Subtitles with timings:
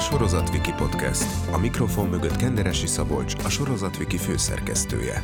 [0.00, 1.52] Sorozatviki Podcast.
[1.52, 5.22] A mikrofon mögött Kenderesi Szabolcs, a Sorozatviki főszerkesztője.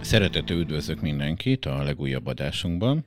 [0.00, 3.06] Szeretető üdvözlök mindenkit a legújabb adásunkban.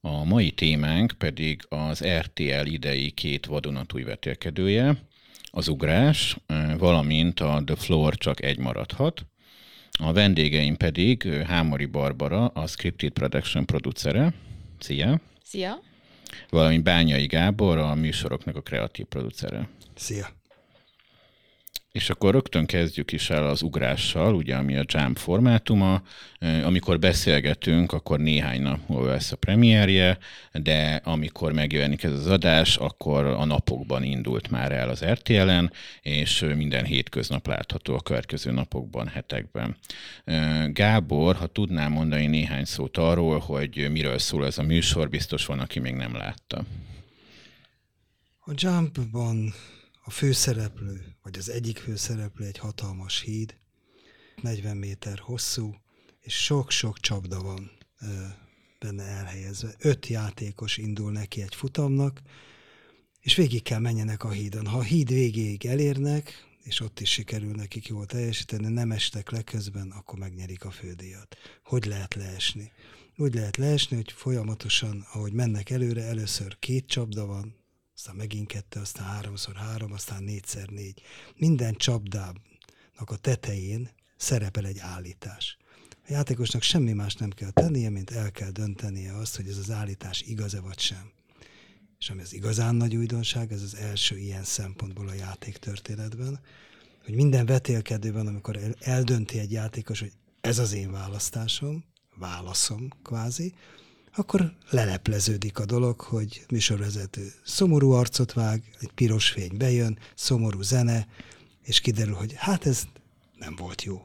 [0.00, 4.96] A mai témánk pedig az RTL idei két vadonatúj vetélkedője,
[5.50, 6.36] az ugrás,
[6.78, 9.26] valamint a The Floor csak egy maradhat.
[9.98, 14.34] A vendégeim pedig Hámori Barbara, a Scripted Production producere.
[14.78, 15.20] Szia!
[15.44, 15.90] Szia!
[16.50, 19.68] Valamint Bányai Gábor, a műsoroknak a kreatív producere.
[19.94, 20.28] Szia!
[21.92, 26.02] És akkor rögtön kezdjük is el az ugrással, ugye, ami a Jump formátuma.
[26.64, 30.18] Amikor beszélgetünk, akkor néhány nap múlva lesz a premierje,
[30.52, 36.40] de amikor megjelenik ez az adás, akkor a napokban indult már el az RTL-en, és
[36.56, 39.76] minden hétköznap látható a következő napokban, hetekben.
[40.72, 45.58] Gábor, ha tudnál mondani néhány szót arról, hogy miről szól ez a műsor, biztos van,
[45.58, 46.64] aki még nem látta.
[48.44, 49.54] A Jumpban
[50.04, 53.56] a főszereplő, vagy az egyik főszereplő egy hatalmas híd,
[54.42, 55.74] 40 méter hosszú,
[56.20, 57.70] és sok-sok csapda van
[58.78, 59.74] benne elhelyezve.
[59.78, 62.20] Öt játékos indul neki egy futamnak,
[63.20, 64.66] és végig kell menjenek a hídon.
[64.66, 69.42] Ha a híd végéig elérnek, és ott is sikerül nekik jól teljesíteni, nem estek le
[69.42, 71.36] közben, akkor megnyerik a fődíjat.
[71.64, 72.72] Hogy lehet leesni?
[73.16, 77.61] Úgy lehet leesni, hogy folyamatosan, ahogy mennek előre, először két csapda van,
[77.94, 81.02] aztán megint kettő, aztán háromszor három, aztán négyszer négy.
[81.36, 82.40] Minden csapdának
[83.04, 85.56] a tetején szerepel egy állítás.
[85.90, 89.70] A játékosnak semmi más nem kell tennie, mint el kell döntenie azt, hogy ez az
[89.70, 91.10] állítás igaz-e vagy sem.
[91.98, 96.40] És ami az igazán nagy újdonság, ez az első ilyen szempontból a játék történetben,
[97.04, 101.84] hogy minden vetélkedőben, amikor eldönti egy játékos, hogy ez az én választásom,
[102.16, 103.54] válaszom kvázi,
[104.14, 111.06] akkor lelepleződik a dolog, hogy műsorvezető szomorú arcot vág, egy piros fény bejön, szomorú zene,
[111.62, 112.84] és kiderül, hogy hát ez
[113.38, 114.04] nem volt jó.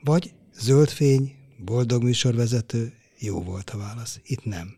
[0.00, 4.20] Vagy zöld fény, boldog műsorvezető, jó volt a válasz.
[4.24, 4.76] Itt nem.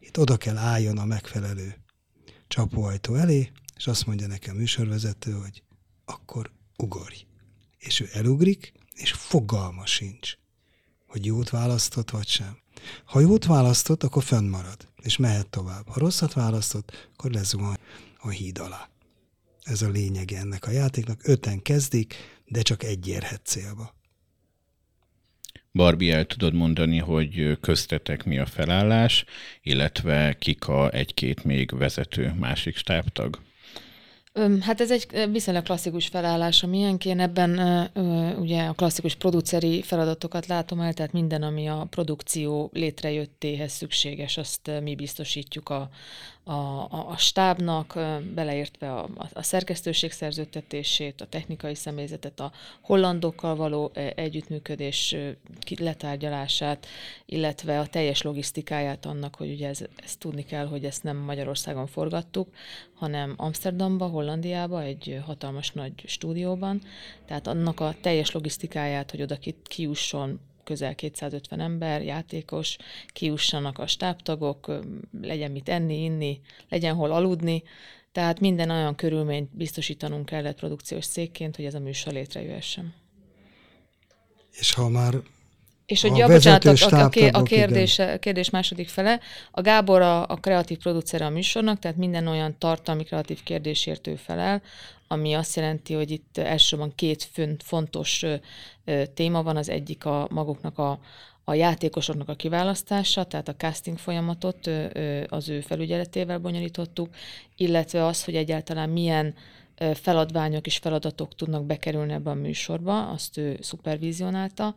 [0.00, 1.74] Itt oda kell álljon a megfelelő
[2.48, 5.62] csapóajtó elé, és azt mondja nekem műsorvezető, hogy
[6.04, 7.26] akkor ugorj.
[7.78, 10.34] És ő elugrik, és fogalma sincs,
[11.06, 12.58] hogy jót választott, vagy sem.
[13.04, 15.88] Ha jót választott, akkor fönnmarad, és mehet tovább.
[15.88, 17.76] Ha rosszat választott, akkor lezuhan
[18.18, 18.88] a híd alá.
[19.62, 21.20] Ez a lényeg ennek a játéknak.
[21.22, 22.14] Öten kezdik,
[22.44, 23.94] de csak egy érhet célba.
[25.72, 29.24] Barbie, el tudod mondani, hogy köztetek mi a felállás,
[29.62, 33.40] illetve kik a egy-két még vezető másik stábtag?
[34.60, 37.04] Hát ez egy viszonylag klasszikus felállás a miénk.
[37.04, 37.58] Én ebben
[38.38, 44.70] ugye a klasszikus produceri feladatokat látom el, tehát minden, ami a produkció létrejöttéhez szükséges, azt
[44.82, 45.88] mi biztosítjuk a,
[46.48, 47.98] a, a, a stábnak,
[48.34, 55.16] beleértve a, a szerkesztőség szerződtetését, a technikai személyzetet, a hollandokkal való együttműködés
[55.78, 56.86] letárgyalását,
[57.24, 61.86] illetve a teljes logisztikáját annak, hogy ugye ez, ezt tudni kell, hogy ezt nem Magyarországon
[61.86, 62.48] forgattuk,
[62.94, 66.82] hanem Amsterdamba, Hollandiába, egy hatalmas nagy stúdióban.
[67.24, 74.72] Tehát annak a teljes logisztikáját, hogy oda kiusson közel 250 ember, játékos, kiussanak a stábtagok,
[75.20, 77.62] legyen mit enni, inni, legyen hol aludni,
[78.12, 82.94] tehát minden olyan körülményt biztosítanunk kellett produkciós cégként, hogy ez a műsor létrejöhessen.
[84.50, 85.14] És ha már
[85.86, 89.20] és hogy, ja, bocsánat, a, a, a, kérdés, a kérdés második fele.
[89.50, 94.16] A Gábor a, a kreatív producere a műsornak, tehát minden olyan tartalmi kreatív kérdésért ő
[94.16, 94.62] felel,
[95.08, 97.28] ami azt jelenti, hogy itt elsősorban két
[97.64, 98.24] fontos
[99.14, 99.56] téma van.
[99.56, 100.98] Az egyik a maguknak a,
[101.44, 104.70] a játékosoknak a kiválasztása, tehát a casting folyamatot
[105.28, 107.08] az ő felügyeletével bonyolítottuk,
[107.56, 109.34] illetve az, hogy egyáltalán milyen
[109.94, 114.74] feladványok és feladatok tudnak bekerülni ebbe a műsorba, azt ő szupervizionálta.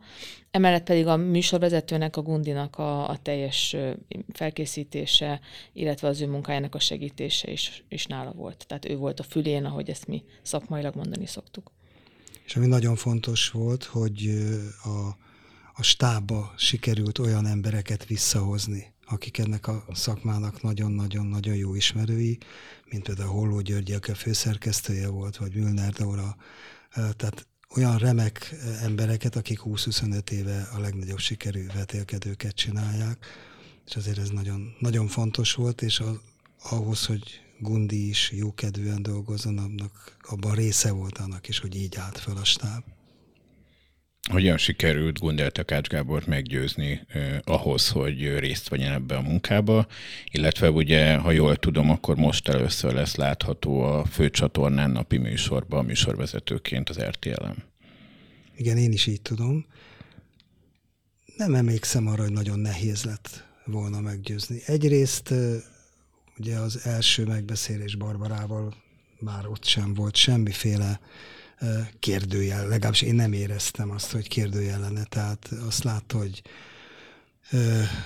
[0.50, 3.76] Emellett pedig a műsorvezetőnek, a Gundinak a, a teljes
[4.32, 5.40] felkészítése,
[5.72, 8.64] illetve az ő munkájának a segítése is, is nála volt.
[8.66, 11.70] Tehát ő volt a fülén, ahogy ezt mi szakmailag mondani szoktuk.
[12.44, 14.30] És ami nagyon fontos volt, hogy
[14.82, 15.16] a,
[15.74, 22.38] a stábba sikerült olyan embereket visszahozni, akik ennek a szakmának nagyon-nagyon-nagyon jó ismerői,
[22.90, 26.36] mint például Holló György, aki a főszerkesztője volt, vagy Mülner Dóra.
[26.92, 27.46] Tehát
[27.76, 33.26] olyan remek embereket, akik 20-25 éve a legnagyobb sikerű vetélkedőket csinálják,
[33.86, 36.20] és azért ez nagyon, nagyon fontos volt, és a,
[36.62, 42.18] ahhoz, hogy Gundi is jókedvűen dolgozzon, annak, abban része volt annak is, hogy így állt
[42.18, 42.82] fel a stáb.
[44.30, 49.86] Hogyan sikerült Gundel Takács Gábort meggyőzni eh, ahhoz, hogy részt vegyen ebbe a munkába,
[50.30, 56.88] illetve ugye, ha jól tudom, akkor most először lesz látható a főcsatornán napi műsorban műsorvezetőként
[56.88, 57.64] az RTL-en.
[58.56, 59.66] Igen, én is így tudom.
[61.36, 64.62] Nem emlékszem arra, hogy nagyon nehéz lett volna meggyőzni.
[64.66, 65.34] Egyrészt
[66.38, 68.74] ugye az első megbeszélés Barbarával
[69.18, 71.00] már ott sem volt semmiféle
[71.98, 76.42] kérdőjel, legalábbis én nem éreztem azt, hogy kérdőjel lenne, tehát azt látta, hogy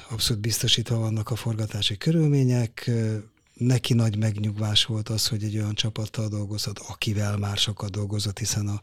[0.08, 2.90] abszolút biztosítva vannak a forgatási körülmények,
[3.54, 8.68] neki nagy megnyugvás volt az, hogy egy olyan csapattal dolgozott, akivel már sokat dolgozott, hiszen
[8.68, 8.82] a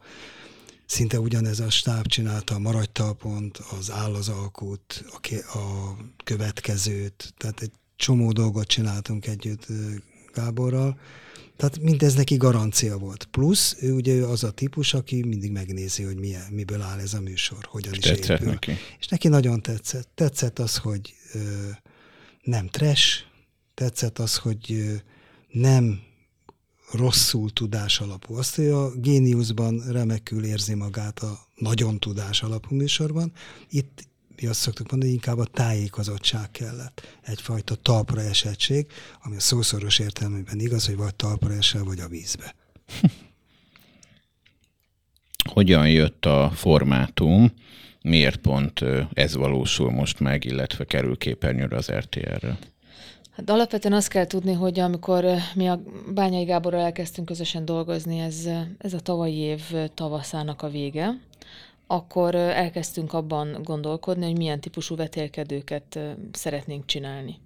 [0.86, 7.62] szinte ugyanez a stáb csinálta a maradjtalpont, az áll az alkut, a, a következőt, tehát
[7.62, 9.68] egy csomó dolgot csináltunk együtt
[10.34, 11.00] Gáborral,
[11.62, 13.28] tehát mindez neki garancia volt.
[13.32, 17.14] Plusz ő ugye ő az a típus, aki mindig megnézi, hogy milyen, miből áll ez
[17.14, 18.52] a műsor, hogyan és is tetszett épül.
[18.52, 18.72] Neki.
[19.00, 20.10] És neki nagyon tetszett.
[20.16, 21.40] Tetszett az, hogy ö,
[22.42, 23.24] nem trash,
[23.74, 24.94] tetszett az, hogy ö,
[25.60, 26.00] nem
[26.92, 28.36] rosszul tudás alapú.
[28.36, 33.32] Azt, hogy a géniuszban remekül érzi magát a nagyon tudás alapú műsorban,
[33.70, 34.08] itt
[34.42, 37.18] mi azt szoktuk mondani, hogy inkább a tájékozottság kellett.
[37.22, 38.86] Egyfajta talpra esettség,
[39.24, 42.56] ami a szószoros értelmében igaz, hogy vagy talpra esel, vagy a vízbe.
[45.54, 47.54] Hogyan jött a formátum?
[48.02, 48.80] Miért pont
[49.14, 52.58] ez valósul most meg, illetve kerül képernyőre az RTR-re?
[53.32, 55.82] Hát alapvetően azt kell tudni, hogy amikor mi a
[56.14, 58.48] Bányai Gáborral elkezdtünk közösen dolgozni, ez,
[58.78, 59.62] ez a tavalyi év
[59.94, 61.20] tavaszának a vége,
[61.92, 66.00] akkor elkezdtünk abban gondolkodni, hogy milyen típusú vetélkedőket
[66.32, 67.40] szeretnénk csinálni.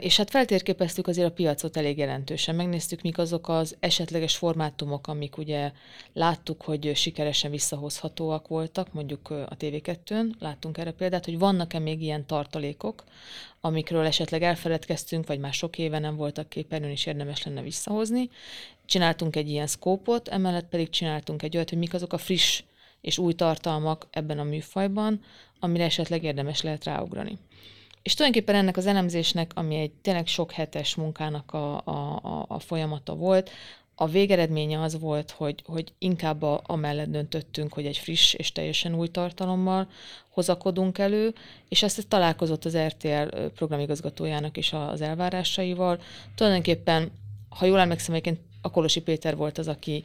[0.00, 2.54] És hát feltérképeztük azért a piacot elég jelentősen.
[2.54, 5.72] Megnéztük, mik azok az esetleges formátumok, amik ugye
[6.12, 12.26] láttuk, hogy sikeresen visszahozhatóak voltak, mondjuk a TV2-n, láttunk erre példát, hogy vannak-e még ilyen
[12.26, 13.04] tartalékok,
[13.60, 18.30] amikről esetleg elfeledkeztünk, vagy már sok éve nem voltak képernyőn, és érdemes lenne visszahozni.
[18.86, 22.62] Csináltunk egy ilyen szkópot, emellett pedig csináltunk egy olyat, hogy mik azok a friss
[23.00, 25.20] és új tartalmak ebben a műfajban,
[25.60, 27.38] amire esetleg érdemes lehet ráugrani.
[28.02, 33.14] És tulajdonképpen ennek az elemzésnek, ami egy tényleg sok hetes munkának a, a, a folyamata
[33.14, 33.50] volt,
[33.94, 38.94] a végeredménye az volt, hogy, hogy inkább a, amellett döntöttünk, hogy egy friss és teljesen
[38.94, 39.88] új tartalommal
[40.30, 41.34] hozakodunk elő,
[41.68, 46.00] és ezt találkozott az RTL programigazgatójának is az elvárásaival.
[46.34, 47.10] Tulajdonképpen,
[47.48, 50.04] ha jól emlékszem, egyébként a Kolosi Péter volt az, aki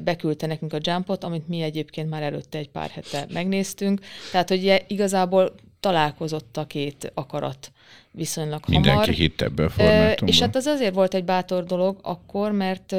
[0.00, 4.00] beküldte nekünk a jumpot, amit mi egyébként már előtte egy pár hete megnéztünk.
[4.30, 7.72] Tehát, hogy igazából találkozott a két akarat
[8.10, 9.06] viszonylag Mindenki hamar.
[9.06, 10.28] Mindenki hitt ebbe a formátumban.
[10.28, 12.96] És hát az azért volt egy bátor dolog akkor, mert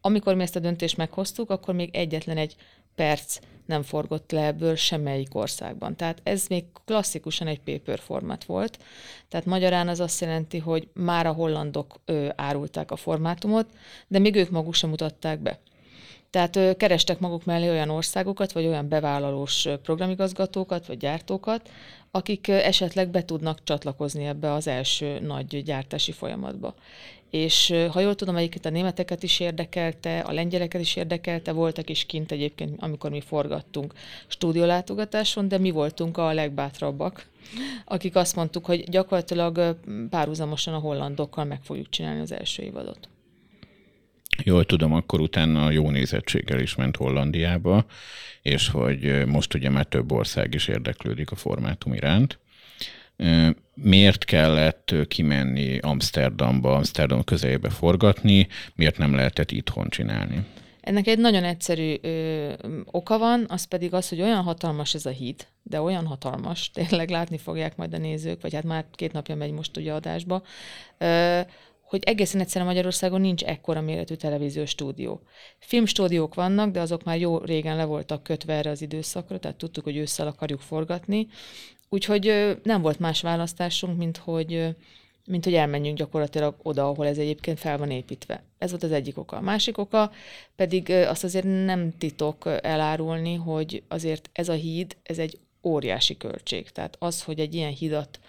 [0.00, 2.56] amikor mi ezt a döntést meghoztuk, akkor még egyetlen egy
[2.94, 5.96] perc nem forgott le ebből semmelyik országban.
[5.96, 8.78] Tehát ez még klasszikusan egy paper format volt.
[9.28, 13.66] Tehát magyarán az azt jelenti, hogy már a hollandok ö, árulták a formátumot,
[14.08, 15.58] de még ők maguk sem mutatták be.
[16.30, 21.70] Tehát ö, kerestek maguk mellé olyan országokat, vagy olyan bevállalós programigazgatókat, vagy gyártókat,
[22.10, 26.74] akik esetleg be tudnak csatlakozni ebbe az első nagy gyártási folyamatba
[27.36, 32.04] és ha jól tudom, egyiket a németeket is érdekelte, a lengyeleket is érdekelte, voltak is
[32.06, 33.94] kint egyébként, amikor mi forgattunk
[34.26, 37.26] stúdiólátogatáson, de mi voltunk a legbátrabbak,
[37.84, 39.76] akik azt mondtuk, hogy gyakorlatilag
[40.10, 43.08] párhuzamosan a hollandokkal meg fogjuk csinálni az első évadot.
[44.44, 47.84] Jól tudom, akkor utána jó nézettséggel is ment Hollandiába,
[48.42, 52.38] és hogy most ugye már több ország is érdeklődik a formátum iránt
[53.74, 60.44] miért kellett kimenni Amsterdamba, Amsterdam közelébe forgatni, miért nem lehetett itthon csinálni?
[60.80, 62.52] Ennek egy nagyon egyszerű ö,
[62.84, 67.10] oka van, az pedig az, hogy olyan hatalmas ez a híd, de olyan hatalmas, tényleg
[67.10, 70.42] látni fogják majd a nézők, vagy hát már két napja megy most ugye adásba,
[70.98, 71.40] ö,
[71.82, 75.22] hogy egészen egyszerűen Magyarországon nincs ekkora méretű televíziós stúdió.
[75.58, 79.84] Filmstúdiók vannak, de azok már jó régen le voltak kötve erre az időszakra, tehát tudtuk,
[79.84, 81.26] hogy ősszel akarjuk forgatni,
[81.88, 84.76] Úgyhogy nem volt más választásunk, mint hogy,
[85.26, 88.42] mint hogy elmenjünk gyakorlatilag oda, ahol ez egyébként fel van építve.
[88.58, 89.36] Ez volt az egyik oka.
[89.36, 90.10] A másik oka
[90.56, 96.70] pedig azt azért nem titok elárulni, hogy azért ez a híd, ez egy óriási költség.
[96.70, 98.20] Tehát az, hogy egy ilyen hidat,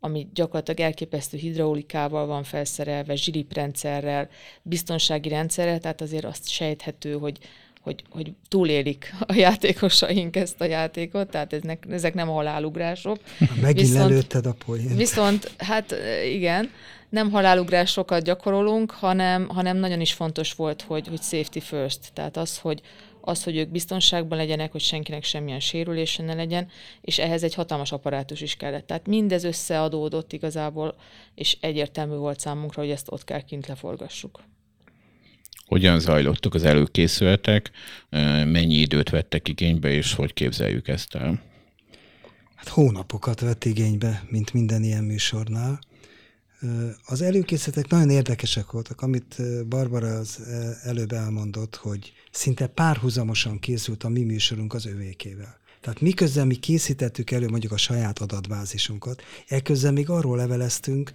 [0.00, 4.28] ami gyakorlatilag elképesztő hidraulikával van felszerelve, zsiliprendszerrel,
[4.62, 7.38] biztonsági rendszerrel, tehát azért azt sejthető, hogy
[7.86, 13.18] hogy, hogy túlélik a játékosaink ezt a játékot, tehát eznek, ezek nem halálugrások.
[13.60, 14.96] Megint viszont, lelőtted a poént.
[14.96, 15.94] Viszont, hát
[16.32, 16.70] igen,
[17.08, 22.58] nem halálugrásokat gyakorolunk, hanem, hanem nagyon is fontos volt, hogy, hogy safety first, tehát az,
[22.58, 22.80] hogy
[23.20, 26.68] az, hogy ők biztonságban legyenek, hogy senkinek semmilyen sérülése ne legyen,
[27.00, 28.86] és ehhez egy hatalmas apparátus is kellett.
[28.86, 30.94] Tehát mindez összeadódott igazából,
[31.34, 34.40] és egyértelmű volt számunkra, hogy ezt ott kell kint leforgassuk.
[35.66, 37.70] Hogyan zajlottak az előkészületek,
[38.44, 41.42] mennyi időt vettek igénybe, és hogy képzeljük ezt el?
[42.54, 45.78] Hát hónapokat vett igénybe, mint minden ilyen műsornál.
[47.06, 49.36] Az előkészletek nagyon érdekesek voltak, amit
[49.68, 50.40] Barbara az
[50.82, 55.58] előbb elmondott, hogy szinte párhuzamosan készült a mi műsorunk az övékével.
[55.80, 61.12] Tehát miközben mi készítettük elő mondjuk a saját adatbázisunkat, ekközben még arról leveleztünk,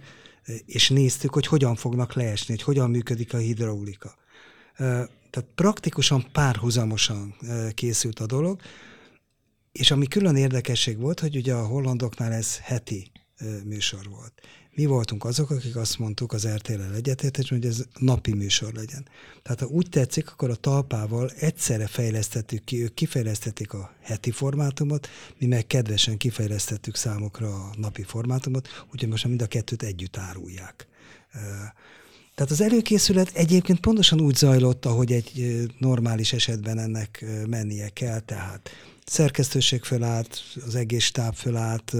[0.66, 4.20] és néztük, hogy hogyan fognak leesni, hogy hogyan működik a hidraulika.
[4.76, 7.34] Tehát praktikusan párhuzamosan
[7.74, 8.60] készült a dolog,
[9.72, 13.10] és ami külön érdekesség volt, hogy ugye a hollandoknál ez heti
[13.64, 14.32] műsor volt.
[14.74, 19.08] Mi voltunk azok, akik azt mondtuk az RTL-el egyetértés, hogy ez napi műsor legyen.
[19.42, 25.08] Tehát ha úgy tetszik, akkor a talpával egyszerre fejlesztettük ki, ők kifejlesztették a heti formátumot,
[25.38, 30.86] mi meg kedvesen kifejlesztettük számokra a napi formátumot, úgyhogy most mind a kettőt együtt árulják.
[32.34, 38.70] Tehát az előkészület egyébként pontosan úgy zajlott, ahogy egy normális esetben ennek mennie kell, tehát
[39.04, 41.92] szerkesztőség fölállt, az egész stáb fölállt,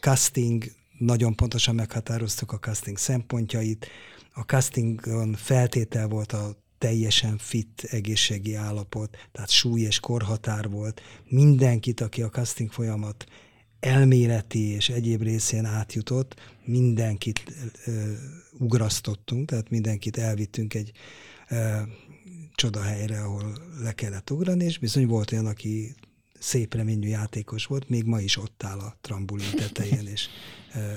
[0.00, 0.64] casting,
[0.98, 3.86] nagyon pontosan meghatároztuk a casting szempontjait.
[4.34, 11.00] A castingon feltétel volt a teljesen fit egészségi állapot, tehát súly és korhatár volt.
[11.28, 13.24] Mindenkit, aki a casting folyamat
[13.84, 16.34] elméleti és egyéb részén átjutott,
[16.64, 17.42] mindenkit
[17.86, 18.12] ö,
[18.58, 20.92] ugrasztottunk, tehát mindenkit elvittünk egy
[21.48, 21.80] ö,
[22.54, 25.94] csodahelyre, ahol le kellett ugrani, és bizony volt olyan, aki
[26.38, 30.28] szép reményű játékos volt, még ma is ott áll a trambulin tetején, és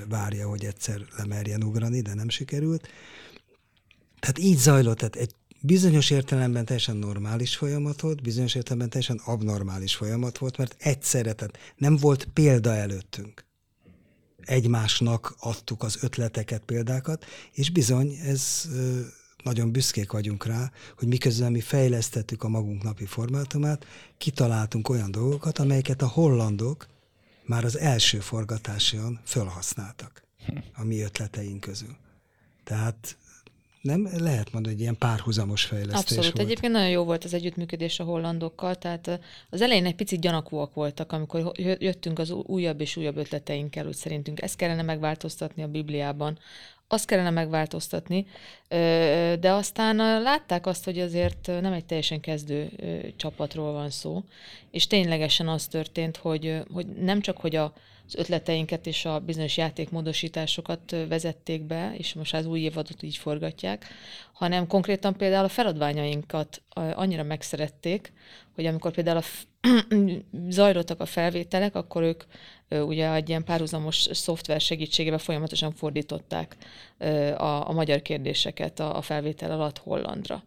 [0.10, 2.88] várja, hogy egyszer lemerjen ugrani, de nem sikerült.
[4.20, 9.95] Tehát így zajlott, tehát egy bizonyos értelemben teljesen normális folyamat volt, bizonyos értelemben teljesen abnormális
[9.95, 13.45] folyamat volt, mert egyszerre, tehát nem volt példa előttünk.
[14.41, 18.69] Egymásnak adtuk az ötleteket, példákat, és bizony ez
[19.43, 23.86] nagyon büszkék vagyunk rá, hogy miközben mi fejlesztettük a magunk napi formátumát,
[24.17, 26.88] kitaláltunk olyan dolgokat, amelyeket a hollandok
[27.45, 30.24] már az első forgatáson felhasználtak
[30.74, 31.95] a mi ötleteink közül.
[32.63, 33.17] Tehát
[33.86, 36.24] nem lehet mondani, hogy ilyen párhuzamos fejlesztés Abszolút.
[36.24, 36.39] volt.
[36.39, 41.12] Egyébként nagyon jó volt az együttműködés a hollandokkal, tehát az elején egy picit gyanakúak voltak,
[41.12, 46.38] amikor jöttünk az újabb és újabb ötleteinkkel, hogy szerintünk ezt kellene megváltoztatni a Bibliában,
[46.88, 48.25] azt kellene megváltoztatni,
[49.39, 52.70] de aztán látták azt, hogy azért nem egy teljesen kezdő
[53.15, 54.24] csapatról van szó,
[54.72, 57.74] és ténylegesen az történt, hogy, hogy nem csak, hogy a,
[58.08, 63.86] az ötleteinket és a bizonyos játékmódosításokat vezették be, és most az új évadot így forgatják,
[64.34, 68.13] hanem konkrétan például a feladványainkat annyira megszerették,
[68.56, 69.24] hogy amikor például a
[70.50, 72.24] zajlottak a felvételek, akkor ők
[72.69, 76.55] ugye egy ilyen párhuzamos szoftver segítségével folyamatosan fordították
[77.38, 80.43] a, a magyar kérdéseket a, a felvétel alatt hollandra.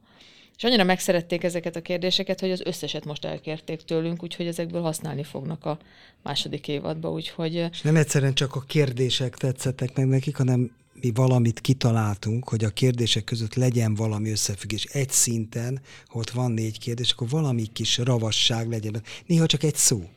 [0.56, 5.22] És annyira megszerették ezeket a kérdéseket, hogy az összeset most elkérték tőlünk, úgyhogy ezekből használni
[5.22, 5.78] fognak a
[6.22, 7.10] második évadba.
[7.10, 7.54] Úgyhogy...
[7.54, 10.70] És nem egyszerűen csak a kérdések tetszettek meg nekik, hanem
[11.00, 14.84] mi valamit kitaláltunk, hogy a kérdések között legyen valami összefüggés.
[14.84, 19.02] Egy szinten, ha ott van négy kérdés, akkor valami kis ravasság legyen.
[19.26, 20.08] Néha csak egy szó.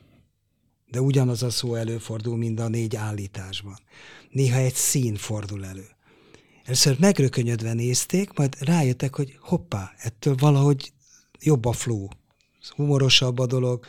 [0.90, 3.78] De ugyanaz a szó előfordul, mint a négy állításban.
[4.30, 5.86] Néha egy szín fordul elő.
[6.64, 10.92] Először megrökönyödve nézték, majd rájöttek, hogy hoppá, ettől valahogy
[11.40, 12.06] jobb a flow,
[12.76, 13.84] humorosabb a dolog.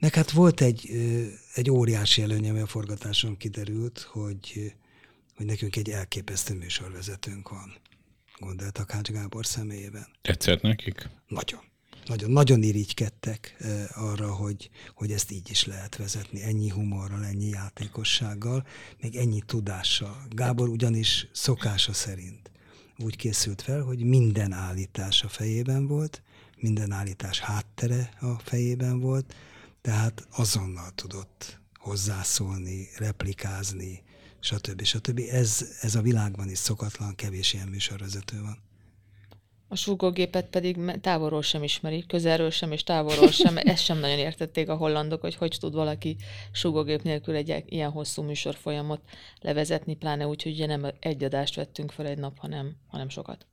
[0.00, 0.90] Meg hát volt egy,
[1.54, 4.74] egy óriási előny, ami a forgatáson kiderült, hogy
[5.38, 7.74] hogy nekünk egy elképesztő műsorvezetőnk van.
[8.38, 10.06] Gondolt Takács Gábor személyében.
[10.22, 11.08] Tetszett nekik?
[11.28, 11.60] Nagyon.
[12.06, 13.56] Nagyon, nagyon irigykedtek
[13.94, 18.66] arra, hogy, hogy ezt így is lehet vezetni, ennyi humorral, ennyi játékossággal,
[19.00, 20.26] még ennyi tudással.
[20.28, 22.50] Gábor ugyanis szokása szerint
[22.96, 26.22] úgy készült fel, hogy minden állítás a fejében volt,
[26.56, 29.34] minden állítás háttere a fejében volt,
[29.80, 34.02] tehát azonnal tudott hozzászólni, replikázni,
[34.40, 34.82] stb.
[34.82, 35.20] stb.
[35.30, 38.66] Ez, ez a világban is szokatlan, kevés ilyen műsorvezető van.
[39.70, 43.56] A súgógépet pedig távolról sem ismeri, közelről sem és távolról sem.
[43.56, 46.16] Ezt sem nagyon értették a hollandok, hogy hogy tud valaki
[46.52, 49.00] súgógép nélkül egy ilyen hosszú műsorfolyamot
[49.40, 53.46] levezetni, pláne úgy, hogy ugye nem egy adást vettünk fel egy nap, hanem, hanem sokat.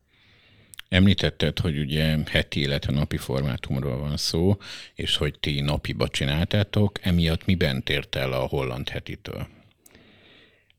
[0.89, 4.58] Említetted, hogy ugye heti, illetve napi formátumról van szó,
[4.96, 9.48] és hogy ti napiba csináltátok, emiatt miben tért el a holland hetitől?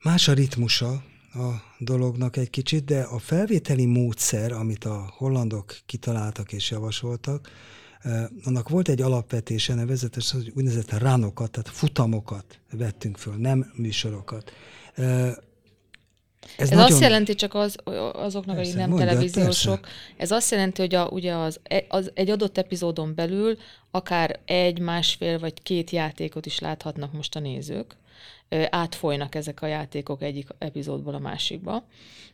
[0.07, 0.91] Más a ritmusa
[1.35, 7.51] a dolognak egy kicsit, de a felvételi módszer, amit a hollandok kitaláltak és javasoltak,
[8.45, 14.53] Annak volt egy alapvetése, nevezetes, hogy úgynevezett ránokat, tehát futamokat vettünk föl, nem műsorokat.
[14.95, 15.37] Ez,
[16.57, 16.85] ez nagyon...
[16.85, 17.77] azt jelenti csak az,
[18.13, 19.97] azoknak, akik nem mondjad, televíziósok, persze.
[20.17, 23.57] ez azt jelenti, hogy a, ugye az, az, egy adott epizódon belül
[23.91, 27.97] akár egy, másfél vagy két játékot is láthatnak most a nézők,
[28.71, 31.85] átfolynak ezek a játékok egyik epizódból a másikba.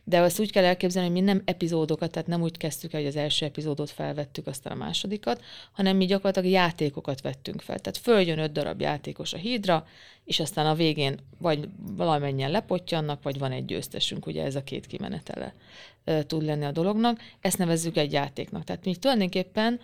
[0.03, 3.09] De azt úgy kell elképzelni, hogy mi nem epizódokat, tehát nem úgy kezdtük el, hogy
[3.09, 5.41] az első epizódot felvettük, aztán a másodikat,
[5.71, 7.79] hanem mi gyakorlatilag játékokat vettünk fel.
[7.79, 9.87] Tehát följön öt darab játékos a hídra,
[10.25, 14.87] és aztán a végén vagy valamennyien lepottyannak, vagy van egy győztesünk, ugye ez a két
[14.87, 15.53] kimenetele
[16.27, 17.19] tud lenni a dolognak.
[17.41, 18.63] Ezt nevezzük egy játéknak.
[18.63, 19.79] Tehát mi tulajdonképpen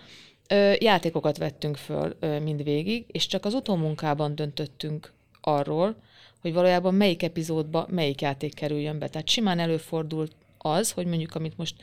[0.80, 5.96] játékokat vettünk föl mind végig, és csak az utómunkában döntöttünk arról,
[6.42, 9.08] hogy valójában melyik epizódba melyik játék kerüljön be.
[9.08, 11.76] Tehát simán előfordult az, hogy mondjuk amit most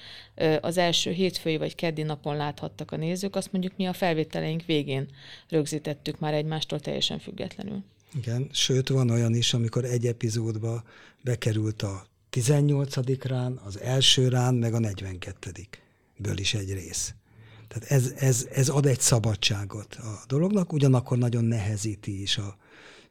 [0.61, 5.09] az első hétfői vagy keddi napon láthattak a nézők, azt mondjuk mi a felvételeink végén
[5.49, 7.83] rögzítettük már egymástól teljesen függetlenül.
[8.15, 10.83] Igen, sőt van olyan is, amikor egy epizódba
[11.21, 13.23] bekerült a 18.
[13.23, 15.51] rán, az első rán, meg a 42.
[16.17, 17.15] ből is egy rész.
[17.69, 22.57] Tehát ez, ez, ez ad egy szabadságot a dolognak, ugyanakkor nagyon nehezíti is a,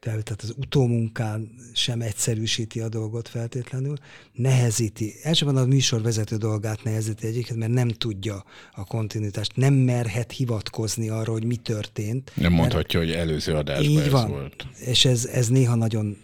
[0.06, 3.98] tehát az utómunkán sem egyszerűsíti a dolgot feltétlenül,
[4.34, 5.14] nehezíti.
[5.24, 8.44] Elsősorban a műsorvezető dolgát nehezíti egyiket, mert nem tudja
[8.74, 12.32] a kontinuitást, nem merhet hivatkozni arra, hogy mi történt.
[12.36, 14.30] Nem mondhatja, hogy előző adásban így ez van.
[14.30, 14.68] volt.
[14.86, 16.18] És ez, ez néha nagyon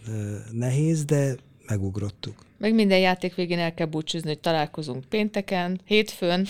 [0.52, 1.36] nehéz, de
[1.66, 2.34] megugrottuk.
[2.62, 6.46] Meg minden játék végén el kell búcsúzni, hogy találkozunk pénteken, hétfőn,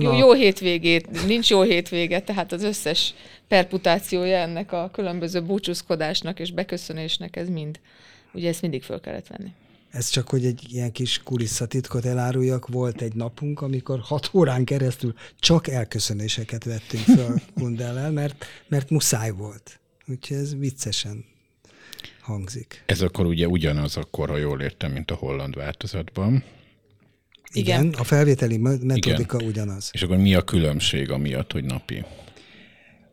[0.00, 3.14] jó, jó hétvégét, nincs jó hétvége, tehát az összes
[3.48, 7.80] perputációja ennek a különböző búcsúzkodásnak és beköszönésnek, ez mind,
[8.32, 9.52] ugye ezt mindig föl kellett venni.
[9.90, 15.14] Ez csak, hogy egy ilyen kis kulisszatitkot eláruljak, volt egy napunk, amikor hat órán keresztül
[15.38, 19.80] csak elköszönéseket vettünk föl Kundellel, mert, mert muszáj volt.
[20.06, 21.24] Úgyhogy ez viccesen
[22.24, 22.82] hangzik.
[22.86, 26.44] Ez akkor ugye ugyanaz akkor, ha jól értem, mint a holland változatban.
[27.52, 29.48] Igen, Igen a felvételi metodika Igen.
[29.48, 29.90] ugyanaz.
[29.92, 32.04] És akkor mi a különbség amiatt, hogy napi?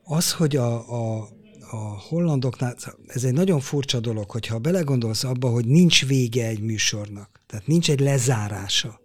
[0.03, 1.27] Az, hogy a, a,
[1.71, 2.75] a hollandoknál,
[3.07, 7.89] ez egy nagyon furcsa dolog, hogyha belegondolsz abba, hogy nincs vége egy műsornak, tehát nincs
[7.89, 8.99] egy lezárása.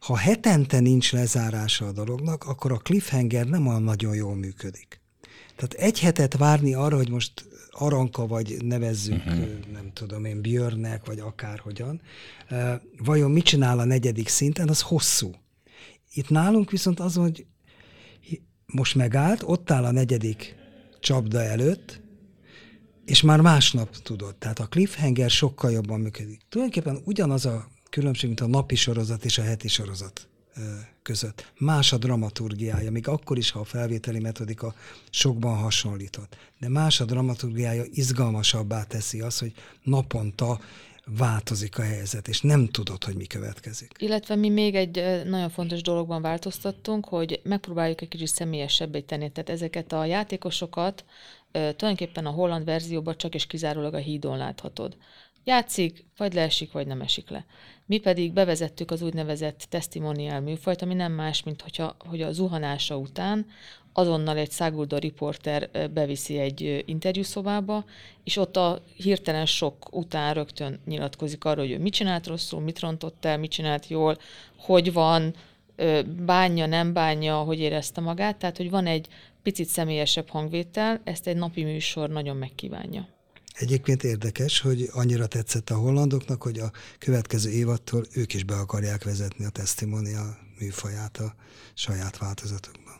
[0.00, 5.00] Ha hetente nincs lezárása a dolognak, akkor a cliffhanger nem olyan nagyon jól működik.
[5.56, 7.47] Tehát egy hetet várni arra, hogy most
[7.80, 9.48] Aranka, vagy nevezzük, uh-huh.
[9.72, 12.00] nem tudom én, Björnek, vagy akárhogyan,
[12.98, 15.30] vajon mit csinál a negyedik szinten, az hosszú.
[16.12, 17.46] Itt nálunk viszont az, hogy
[18.66, 20.54] most megállt, ott áll a negyedik
[21.00, 22.00] csapda előtt,
[23.04, 24.36] és már másnap tudod.
[24.36, 26.40] Tehát a cliffhanger sokkal jobban működik.
[26.48, 30.27] Tulajdonképpen ugyanaz a különbség, mint a napi sorozat és a heti sorozat
[31.02, 31.52] között.
[31.58, 34.74] Más a dramaturgiája, még akkor is, ha a felvételi metodika
[35.10, 36.36] sokban hasonlított.
[36.58, 40.60] De más a dramaturgiája, izgalmasabbá teszi az, hogy naponta
[41.16, 43.92] változik a helyzet, és nem tudod, hogy mi következik.
[43.98, 49.30] Illetve mi még egy nagyon fontos dologban változtattunk, hogy megpróbáljuk egy kicsit személyesebbé tenni.
[49.30, 51.04] Tehát ezeket a játékosokat
[51.50, 54.96] tulajdonképpen a holland verzióban csak és kizárólag a hídon láthatod.
[55.48, 57.44] Játszik, vagy leesik, vagy nem esik le.
[57.86, 62.96] Mi pedig bevezettük az úgynevezett testimonial műfajt, ami nem más, mint hogyha, hogy a zuhanása
[62.96, 63.46] után
[63.92, 67.84] azonnal egy száguldó riporter beviszi egy interjúszobába,
[68.24, 72.80] és ott a hirtelen sok után rögtön nyilatkozik arról, hogy ő mit csinált rosszul, mit
[72.80, 74.18] rontott el, mit csinált jól,
[74.58, 75.34] hogy van,
[76.26, 79.06] bánja, nem bánja, hogy érezte magát, tehát hogy van egy
[79.42, 83.16] picit személyesebb hangvétel, ezt egy napi műsor nagyon megkívánja.
[83.58, 89.04] Egyébként érdekes, hogy annyira tetszett a hollandoknak, hogy a következő évattól ők is be akarják
[89.04, 91.34] vezetni a testimonial műfaját a
[91.74, 92.96] saját változatukban.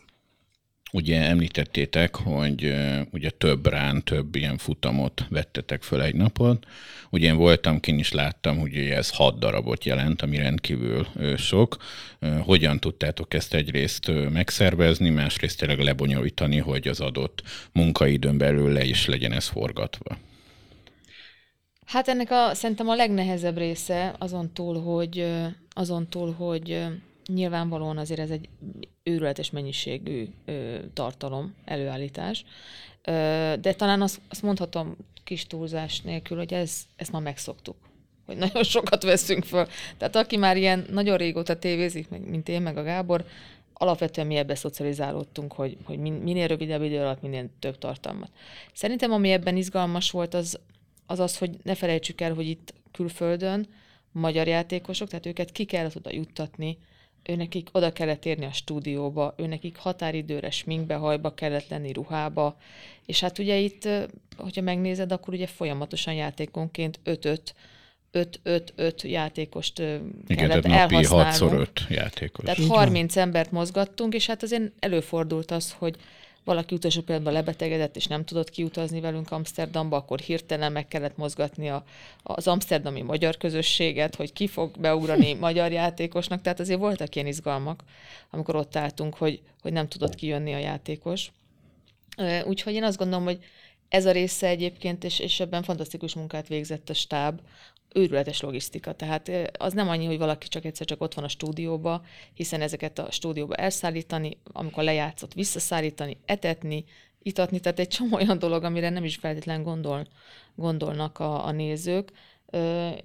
[0.91, 2.73] Ugye említettétek, hogy
[3.11, 6.65] ugye több rán, több ilyen futamot vettetek föl egy napon.
[7.09, 11.77] Ugye én voltam kin is láttam, hogy ez hat darabot jelent, ami rendkívül sok.
[12.39, 19.05] Hogyan tudtátok ezt egyrészt megszervezni, másrészt tényleg lebonyolítani, hogy az adott munkaidőn belül le is
[19.05, 20.17] legyen ez forgatva?
[21.89, 25.27] Hát ennek a, szerintem a legnehezebb része azon túl, hogy,
[25.69, 26.85] azon túl, hogy
[27.25, 28.49] nyilvánvalóan azért ez egy
[29.03, 30.27] őrületes mennyiségű
[30.93, 32.45] tartalom, előállítás,
[33.61, 37.75] de talán azt, azt mondhatom kis túlzás nélkül, hogy ez, ezt már megszoktuk
[38.25, 39.67] hogy nagyon sokat veszünk föl.
[39.97, 43.25] Tehát aki már ilyen nagyon régóta tévézik, mint én, meg a Gábor,
[43.73, 48.31] alapvetően mi ebbe szocializálódtunk, hogy, hogy minél rövidebb idő alatt minél több tartalmat.
[48.73, 50.59] Szerintem ami ebben izgalmas volt, az
[51.09, 53.67] az az, hogy ne felejtsük el, hogy itt külföldön
[54.11, 56.77] magyar játékosok, tehát őket ki kell oda juttatni
[57.23, 62.57] ő nekik oda kellett érni a stúdióba, ő nekik határidőre sminkbe, hajba kellett lenni ruhába,
[63.05, 63.87] és hát ugye itt,
[64.37, 67.37] hogyha megnézed, akkor ugye folyamatosan játékonként 5-5
[68.13, 71.67] 5-5-5 játékost Igen, kellett napi elhasználnunk.
[71.67, 72.45] 6x5 játékos.
[72.45, 75.95] Tehát Így 30 embert mozgattunk, és hát azért előfordult az, hogy
[76.49, 81.69] valaki utolsó pillanatban lebetegedett, és nem tudott kiutazni velünk Amsterdamba, akkor hirtelen meg kellett mozgatni
[81.69, 81.83] a,
[82.23, 86.41] az amsterdami magyar közösséget, hogy ki fog beugrani magyar játékosnak.
[86.41, 87.83] Tehát azért voltak ilyen izgalmak,
[88.29, 91.31] amikor ott álltunk, hogy, hogy nem tudott kijönni a játékos.
[92.45, 93.39] Úgyhogy én azt gondolom, hogy
[93.89, 97.41] ez a része egyébként, és, és ebben fantasztikus munkát végzett a stáb,
[97.93, 98.93] őrületes logisztika.
[98.93, 102.99] Tehát az nem annyi, hogy valaki csak egyszer csak ott van a stúdióba, hiszen ezeket
[102.99, 106.85] a stúdióba elszállítani, amikor lejátszott, visszaszállítani, etetni,
[107.21, 110.07] itatni, tehát egy csomó olyan dolog, amire nem is feltétlen gondol,
[110.55, 112.11] gondolnak a, a nézők,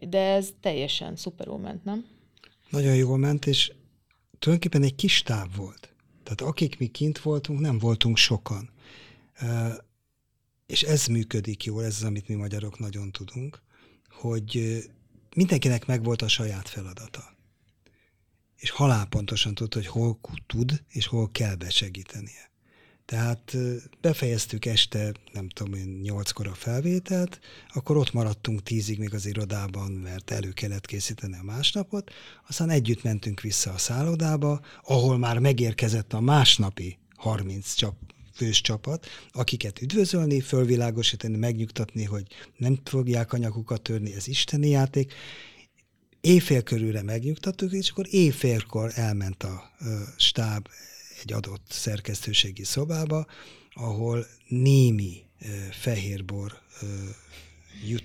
[0.00, 2.06] de ez teljesen szuperul ment, nem?
[2.70, 3.72] Nagyon jól ment, és
[4.38, 5.94] tulajdonképpen egy kis táv volt.
[6.22, 8.70] Tehát akik mi kint voltunk, nem voltunk sokan.
[10.66, 13.62] És ez működik jól, ez az, amit mi magyarok nagyon tudunk,
[14.08, 14.82] hogy
[15.34, 17.36] mindenkinek megvolt a saját feladata.
[18.56, 22.52] És halálpontosan tudta, hogy hol tud, és hol kell besegítenie.
[23.04, 23.56] Tehát
[24.00, 27.40] befejeztük este, nem tudom én, nyolckor a felvételt,
[27.72, 32.10] akkor ott maradtunk tízig még az irodában, mert elő kellett készíteni a másnapot,
[32.48, 37.96] aztán együtt mentünk vissza a szállodába, ahol már megérkezett a másnapi 30 csap,
[38.34, 45.12] fős csapat, akiket üdvözölni, fölvilágosítani, megnyugtatni, hogy nem fogják a nyakukat törni, ez isteni játék.
[46.20, 49.70] Éjfél körülre megnyugtattuk, és akkor éjfélkor elment a
[50.16, 50.68] stáb
[51.22, 53.26] egy adott szerkesztőségi szobába,
[53.72, 55.22] ahol némi
[55.70, 56.60] fehérbor
[57.86, 58.04] jut,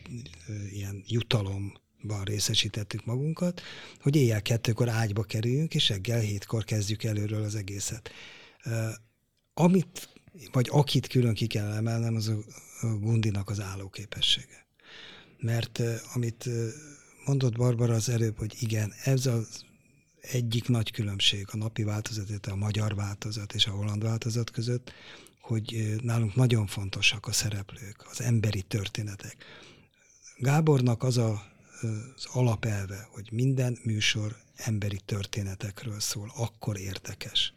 [0.71, 3.61] ilyen jutalomban részesítettük magunkat,
[4.01, 8.11] hogy éjjel kettőkor ágyba kerüljünk, és reggel hétkor kezdjük előről az egészet.
[8.63, 8.89] Ö,
[9.53, 10.09] amit,
[10.51, 12.37] vagy akit külön ki kell emelnem, az a,
[12.81, 14.65] Gundinak az állóképessége.
[15.37, 15.81] Mert
[16.13, 16.49] amit
[17.25, 19.65] mondott Barbara az előbb, hogy igen, ez az
[20.21, 24.93] egyik nagy különbség a napi változat, a magyar változat és a holland változat között,
[25.41, 29.35] hogy nálunk nagyon fontosak a szereplők, az emberi történetek.
[30.37, 31.43] Gábornak az a,
[32.15, 37.53] az alapelve, hogy minden műsor emberi történetekről szól, akkor értekes.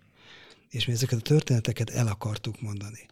[0.72, 3.06] És mi ezeket a történeteket el akartuk mondani.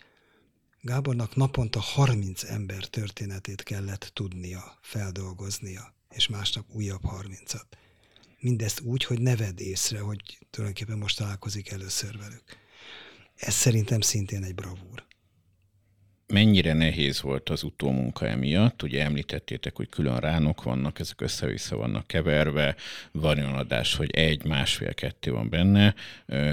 [0.81, 7.67] Gábornak naponta 30 ember történetét kellett tudnia, feldolgoznia, és másnap újabb 30-at.
[8.39, 12.45] Mindezt úgy, hogy ne vedd észre, hogy tulajdonképpen most találkozik először velük.
[13.37, 15.05] Ez szerintem szintén egy bravúr.
[16.31, 18.83] Mennyire nehéz volt az utómunka emiatt?
[18.83, 22.75] Ugye említettétek, hogy külön ránok vannak, ezek össze-vissza vannak keverve,
[23.13, 25.95] van olyan adás, hogy egy, másfél, kettő van benne.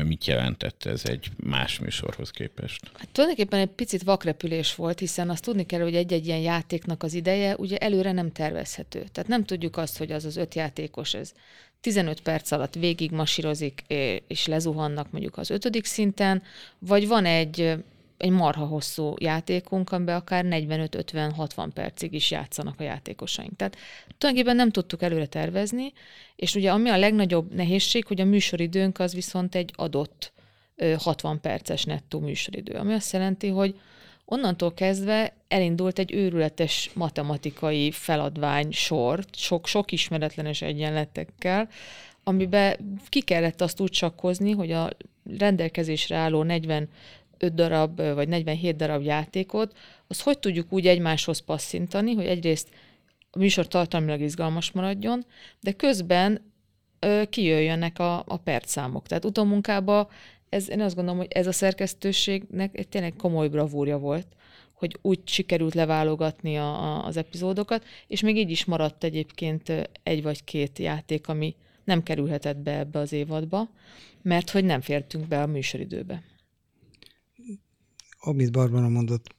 [0.03, 2.91] Mit jelentett ez egy más műsorhoz képest?
[2.97, 7.13] Hát tulajdonképpen egy picit vakrepülés volt, hiszen azt tudni kell, hogy egy-egy ilyen játéknak az
[7.13, 9.03] ideje ugye előre nem tervezhető.
[9.11, 11.33] Tehát nem tudjuk azt, hogy az az öt játékos, ez
[11.81, 13.83] 15 perc alatt végig masírozik,
[14.27, 16.43] és lezuhannak mondjuk az ötödik szinten,
[16.79, 17.75] vagy van egy,
[18.17, 23.55] egy marha hosszú játékunk, amiben akár 45-50-60 percig is játszanak a játékosaink.
[23.55, 23.77] Tehát
[24.17, 25.93] tulajdonképpen nem tudtuk előre tervezni,
[26.35, 30.31] és ugye ami a legnagyobb nehézség, hogy a műsoridőnk az viszont egy adott
[30.75, 33.79] ö, 60 perces nettó műsoridő, ami azt jelenti, hogy
[34.25, 41.69] onnantól kezdve elindult egy őrületes matematikai feladvány sor, sok-sok ismeretlenes egyenletekkel,
[42.23, 44.89] amiben ki kellett azt úgy sakkozni, hogy a
[45.37, 46.43] rendelkezésre álló
[47.39, 52.69] 45 darab vagy 47 darab játékot, azt hogy tudjuk úgy egymáshoz passzintani, hogy egyrészt
[53.31, 55.25] a műsor tartalmilag izgalmas maradjon,
[55.59, 56.51] de közben
[56.99, 59.07] ö, kijöjjönnek a, a percszámok.
[59.07, 60.07] Tehát utómunkában
[60.49, 64.27] ez, én azt gondolom, hogy ez a szerkesztőségnek egy tényleg komoly bravúrja volt,
[64.73, 70.23] hogy úgy sikerült leválogatni a, a, az epizódokat, és még így is maradt egyébként egy
[70.23, 73.69] vagy két játék, ami nem kerülhetett be ebbe az évadba,
[74.21, 76.23] mert hogy nem fértünk be a műsoridőbe.
[78.27, 79.35] Amit Barbara mondott,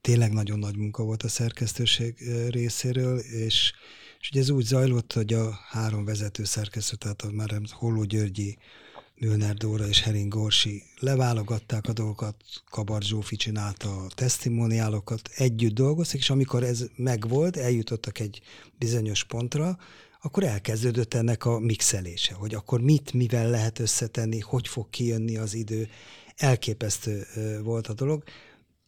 [0.00, 2.14] tényleg nagyon nagy munka volt a szerkesztőség
[2.50, 3.72] részéről, és,
[4.20, 8.58] és ugye ez úgy zajlott, hogy a három vezető szerkesztő, tehát a már Holló Györgyi,
[9.20, 12.36] Mülner Dóra és Hering Gorsi leválogatták a dolgokat,
[12.70, 18.40] Kabar Zsófi csinálta a testimoniálokat, együtt dolgoztak, és amikor ez megvolt, eljutottak egy
[18.78, 19.78] bizonyos pontra,
[20.22, 25.54] akkor elkezdődött ennek a mixelése, hogy akkor mit, mivel lehet összetenni, hogy fog kijönni az
[25.54, 25.88] idő.
[26.36, 27.26] Elképesztő
[27.62, 28.24] volt a dolog.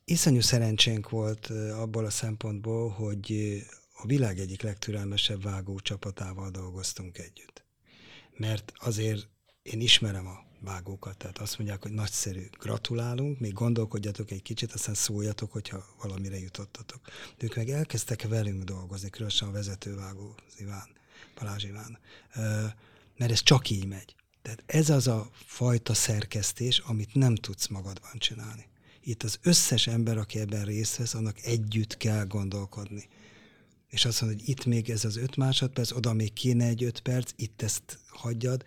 [0.04, 3.58] Iszonyú szerencsénk volt abból a szempontból, hogy
[3.92, 7.64] a világ egyik legtürelmesebb vágó csapatával dolgoztunk együtt.
[8.36, 9.28] Mert azért
[9.62, 14.94] én ismerem a vágókat, tehát azt mondják, hogy nagyszerű, gratulálunk, még gondolkodjatok egy kicsit, aztán
[14.94, 17.00] szóljatok, hogyha valamire jutottatok.
[17.38, 20.88] De ők meg elkezdtek velünk dolgozni, különösen a vezetővágó, Iván,
[21.38, 21.98] Balázs Iván,
[23.16, 24.14] mert ez csak így megy.
[24.46, 28.66] Tehát ez az a fajta szerkesztés, amit nem tudsz magadban csinálni.
[29.00, 33.08] Itt az összes ember, aki ebben részt vesz, annak együtt kell gondolkodni.
[33.88, 37.00] És azt mondod, hogy itt még ez az öt másodperc, oda még kéne egy öt
[37.00, 38.64] perc, itt ezt hagyjad.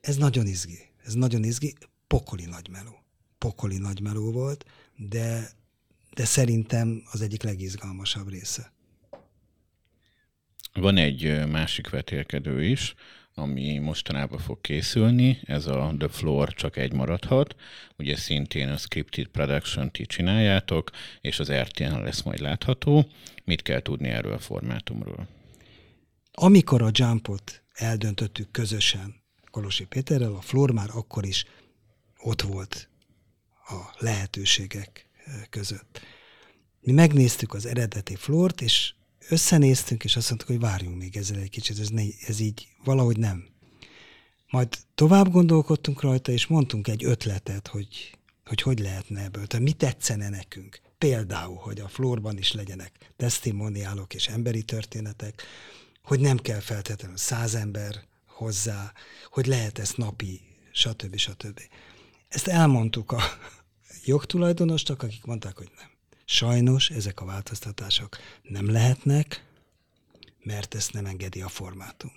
[0.00, 0.78] Ez nagyon izgi.
[1.04, 1.74] Ez nagyon izgi.
[2.06, 3.02] Pokoli nagy meló.
[3.38, 4.64] Pokoli nagy meló volt,
[4.96, 5.50] de,
[6.14, 8.72] de szerintem az egyik legizgalmasabb része.
[10.72, 12.94] Van egy másik vetélkedő is,
[13.34, 17.56] ami mostanában fog készülni, ez a The Floor csak egy maradhat,
[17.98, 23.06] ugye szintén a Scripted production ti csináljátok, és az RTN lesz majd látható.
[23.44, 25.28] Mit kell tudni erről a formátumról?
[26.32, 29.14] Amikor a Jumpot eldöntöttük közösen
[29.50, 31.44] Kolosi Péterrel, a Floor már akkor is
[32.18, 32.88] ott volt
[33.68, 35.08] a lehetőségek
[35.50, 36.00] között.
[36.80, 38.94] Mi megnéztük az eredeti Flort, és
[39.28, 43.16] összenéztünk, és azt mondtuk, hogy várjunk még ezzel egy kicsit, ez, ne, ez így valahogy
[43.16, 43.44] nem.
[44.50, 49.72] Majd tovább gondolkodtunk rajta, és mondtunk egy ötletet, hogy hogy, hogy lehetne ebből, tehát mi
[49.72, 50.80] tetszene nekünk.
[50.98, 55.42] Például, hogy a flórban is legyenek testimoniálok és emberi történetek,
[56.02, 58.92] hogy nem kell feltétlenül száz ember hozzá,
[59.30, 60.40] hogy lehet ezt napi,
[60.72, 61.16] stb.
[61.16, 61.60] stb.
[62.28, 63.20] Ezt elmondtuk a
[64.04, 65.92] jogtulajdonosnak, akik mondták, hogy nem.
[66.24, 69.44] Sajnos ezek a változtatások nem lehetnek,
[70.42, 72.12] mert ezt nem engedi a formátum.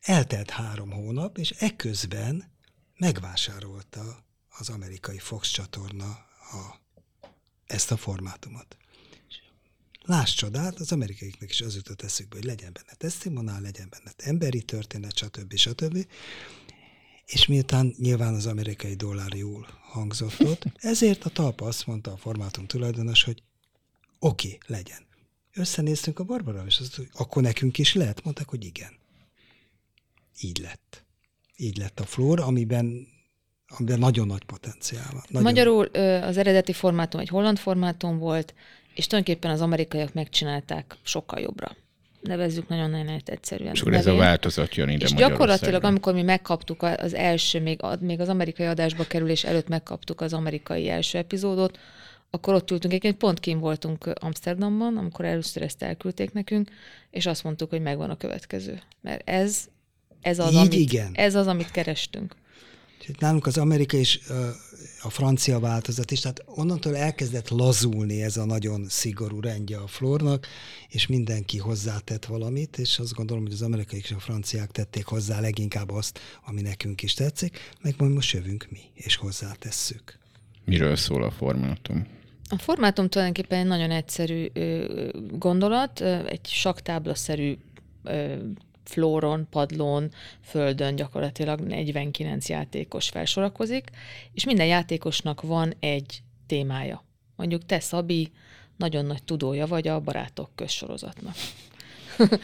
[0.00, 2.52] Eltelt három hónap, és ekközben
[2.96, 6.08] megvásárolta az amerikai Fox csatorna
[6.52, 6.80] a,
[7.66, 8.76] ezt a formátumot.
[10.02, 14.62] Láss csodát, az amerikaiknak is az jutott eszükbe, hogy legyen benne testimonál, legyen benne emberi
[14.62, 15.56] történet, stb.
[15.56, 16.06] stb.
[17.30, 22.16] És miután nyilván az amerikai dollár jól hangzott ott, ezért a talpa azt mondta a
[22.16, 23.42] formátum tulajdonos, hogy
[24.18, 25.06] oké, okay, legyen.
[25.54, 28.24] Összenéztünk a Barbara, és azt, hogy akkor nekünk is lehet?
[28.24, 28.92] Mondták, hogy igen.
[30.40, 31.04] Így lett.
[31.56, 33.06] Így lett a flór, amiben
[33.78, 35.22] amiben nagyon nagy potenciál van.
[35.28, 35.42] Nagyon...
[35.42, 35.84] Magyarul
[36.22, 38.54] az eredeti formátum egy holland formátum volt,
[38.94, 41.76] és tulajdonképpen az amerikaiak megcsinálták sokkal jobbra
[42.20, 43.74] nevezzük nagyon-nagyon egyszerűen.
[43.74, 47.80] És akkor ez a változat jön ide És gyakorlatilag, amikor mi megkaptuk az első, még,
[48.00, 51.78] még az amerikai adásba kerülés előtt megkaptuk az amerikai első epizódot,
[52.30, 56.70] akkor ott ültünk, egyébként pont kim voltunk Amsterdamban, amikor először ezt elküldték nekünk,
[57.10, 58.80] és azt mondtuk, hogy megvan a következő.
[59.00, 59.68] Mert ez,
[60.20, 61.10] ez, az, Így amit, igen.
[61.14, 62.34] ez az, amit kerestünk.
[63.18, 64.20] Nálunk az Amerika és
[65.02, 70.46] a francia változat is, tehát onnantól elkezdett lazulni ez a nagyon szigorú rendje a flornak,
[70.88, 75.40] és mindenki hozzátett valamit, és azt gondolom, hogy az amerikai és a franciák tették hozzá
[75.40, 80.18] leginkább azt, ami nekünk is tetszik, meg majd most jövünk mi, és hozzátesszük.
[80.64, 82.06] Miről szól a formátum?
[82.48, 84.46] A formátum tulajdonképpen egy nagyon egyszerű
[85.30, 87.56] gondolat, egy saktáblaszerű
[88.90, 93.90] flóron, padlón, földön gyakorlatilag 49 játékos felsorakozik,
[94.32, 97.04] és minden játékosnak van egy témája.
[97.36, 98.30] Mondjuk te, Szabi,
[98.76, 101.34] nagyon nagy tudója vagy a Barátok közsorozatnak.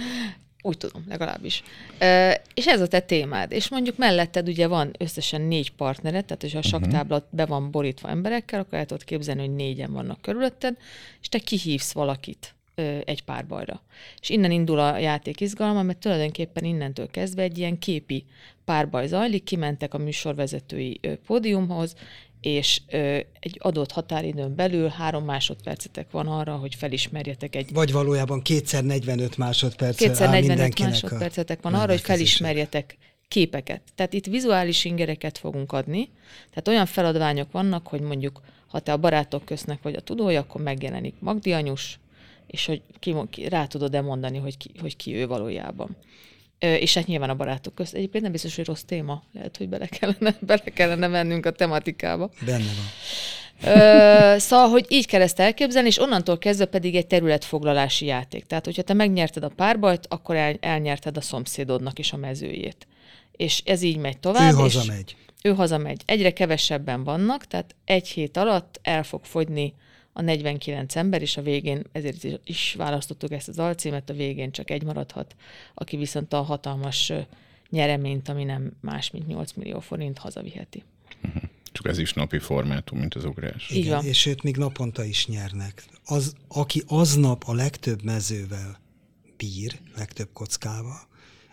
[0.63, 1.63] Úgy tudom, legalábbis.
[1.99, 3.53] E, és ez a te témád.
[3.53, 6.69] És mondjuk melletted ugye van összesen négy partnered, tehát hogyha a mhm.
[6.69, 10.77] saktáblat be van borítva emberekkel, akkor el tudod képzelni, hogy négyen vannak körülötted,
[11.21, 12.56] és te kihívsz valakit
[13.05, 13.83] egy párbajra.
[14.21, 18.25] És innen indul a játék izgalma, mert tulajdonképpen innentől kezdve egy ilyen képi
[18.65, 21.95] párbaj zajlik, kimentek a műsorvezetői pódiumhoz,
[22.41, 27.73] és ö, egy adott határidőn belül három másodpercetek van arra, hogy felismerjetek egy...
[27.73, 32.97] Vagy valójában kétszer 45 másodperc Kétszer 45 másodpercetek van arra, hogy felismerjetek
[33.29, 33.83] képeket.
[33.95, 36.09] Tehát itt vizuális ingereket fogunk adni,
[36.49, 40.61] tehát olyan feladványok vannak, hogy mondjuk, ha te a barátok köznek vagy a tudója, akkor
[40.61, 41.99] megjelenik Magdi anyus,
[42.47, 45.97] és hogy ki, ki, rá tudod-e mondani, hogy ki, hogy ki ő valójában.
[46.59, 47.95] És hát nyilván a barátok közt.
[47.95, 49.23] Egyébként nem biztos, hogy rossz téma.
[49.33, 52.31] Lehet, hogy bele kellene, bele kellene mennünk a tematikába.
[52.45, 52.87] Benne van.
[53.63, 58.45] Ö, szóval, hogy így kell ezt elképzelni, és onnantól kezdve pedig egy területfoglalási játék.
[58.45, 62.87] Tehát, hogyha te megnyerted a párbajt, akkor el, elnyerted a szomszédodnak is a mezőjét.
[63.33, 64.53] És ez így megy tovább.
[64.53, 65.17] Ő hazamegy.
[65.43, 66.03] Ő hazamegy.
[66.07, 69.75] Egyre kevesebben vannak, tehát egy hét alatt el fog fogyni
[70.17, 74.71] a 49 ember, és a végén, ezért is választottuk ezt az alcímet, a végén csak
[74.71, 75.37] egy maradhat,
[75.75, 77.13] aki viszont a hatalmas
[77.71, 80.83] nyereményt, ami nem más, mint 8 millió forint hazaviheti.
[81.23, 81.43] Uh-huh.
[81.73, 83.71] Csak ez is napi formátum, mint az ugrás.
[83.71, 85.85] Igen, és őt még naponta is nyernek.
[86.05, 88.81] Az, aki aznap a legtöbb mezővel
[89.37, 91.01] bír, legtöbb kockával,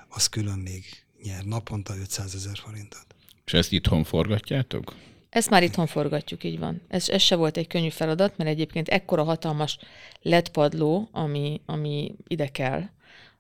[0.10, 0.84] az külön még
[1.24, 3.06] nyer naponta 500 ezer forintot.
[3.46, 4.96] És ezt itthon forgatjátok?
[5.34, 6.82] Ezt már itthon forgatjuk, így van.
[6.88, 9.78] Ez, ez se volt egy könnyű feladat, mert egyébként ekkora hatalmas
[10.22, 12.82] ledpadló, ami, ami ide kell,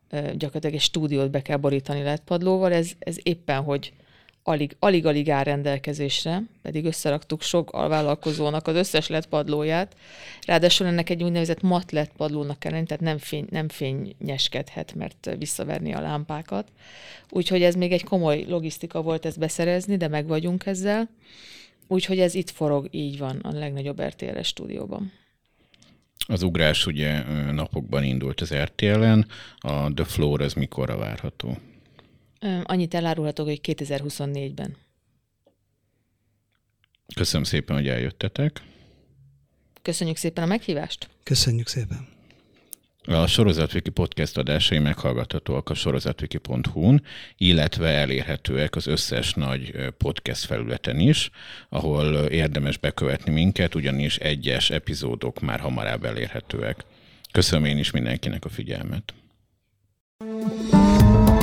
[0.09, 3.93] gyakorlatilag egy stúdiót be kell borítani ledpadlóval, ez, ez éppen, hogy
[4.43, 9.95] alig, alig, alig áll rendelkezésre, pedig összeraktuk sok alvállalkozónak az összes ledpadlóját.
[10.45, 15.93] Ráadásul ennek egy úgynevezett mat ledpadlónak kell lenni, tehát nem, fény, nem fényeskedhet, mert visszaverni
[15.93, 16.71] a lámpákat.
[17.29, 21.09] Úgyhogy ez még egy komoly logisztika volt ezt beszerezni, de meg vagyunk ezzel.
[21.93, 25.11] Úgyhogy ez itt forog, így van, a legnagyobb RTL-es stúdióban.
[26.27, 29.27] Az ugrás ugye napokban indult az RTL-en,
[29.57, 31.57] a The Floor ez mikorra várható?
[32.63, 34.75] Annyit elárulhatok, hogy 2024-ben.
[37.15, 38.61] Köszönöm szépen, hogy eljöttetek.
[39.81, 41.09] Köszönjük szépen a meghívást.
[41.23, 42.07] Köszönjük szépen.
[43.05, 47.03] A Sorozatviki podcast adásai meghallgathatóak a sorozatviki.hu-n,
[47.37, 51.29] illetve elérhetőek az összes nagy podcast felületen is,
[51.69, 56.85] ahol érdemes bekövetni minket, ugyanis egyes epizódok már hamarabb elérhetőek.
[57.31, 59.13] Köszönöm én is mindenkinek a figyelmet.
[60.71, 61.42] thank you